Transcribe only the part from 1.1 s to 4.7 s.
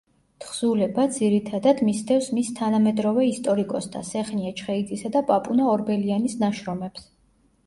ძირითადად, მისდევს მის თანამედროვე ისტორიკოსთა, სეხნია